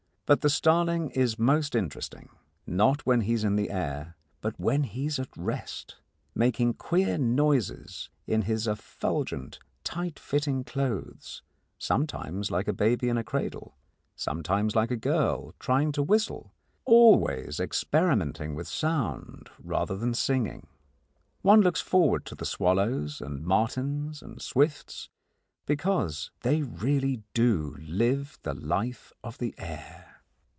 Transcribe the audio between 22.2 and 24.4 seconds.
to the swallows and martins